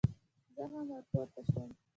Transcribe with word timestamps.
زه 0.55 0.63
هم 0.71 0.85
ور 0.91 1.03
پورته 1.11 1.41
شوم. 1.49 1.69